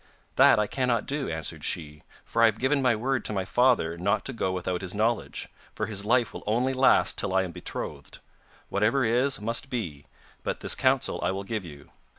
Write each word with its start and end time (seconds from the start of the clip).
'That 0.35 0.57
I 0.57 0.65
cannot 0.65 1.05
do,' 1.05 1.29
answered 1.29 1.63
she, 1.63 2.01
'for 2.25 2.41
I 2.41 2.47
have 2.47 2.57
given 2.57 2.81
my 2.81 2.95
word 2.95 3.23
to 3.25 3.33
my 3.33 3.45
father 3.45 3.97
not 3.97 4.25
to 4.25 4.33
go 4.33 4.51
without 4.51 4.81
his 4.81 4.95
knowledge, 4.95 5.47
for 5.75 5.85
his 5.85 6.05
life 6.05 6.33
will 6.33 6.43
only 6.47 6.73
last 6.73 7.19
till 7.19 7.35
I 7.35 7.43
am 7.43 7.51
betrothed. 7.51 8.17
Whatever 8.69 9.05
is, 9.05 9.39
must 9.39 9.69
be, 9.69 10.07
but 10.41 10.61
this 10.61 10.73
counsel 10.73 11.19
I 11.21 11.29
will 11.29 11.43
give 11.43 11.63
you. 11.65 11.91